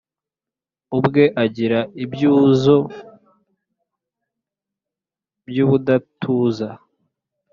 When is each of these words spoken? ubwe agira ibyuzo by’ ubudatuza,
ubwe 0.97 1.23
agira 1.43 1.79
ibyuzo 2.03 2.75
by’ 5.47 5.57
ubudatuza, 5.65 6.69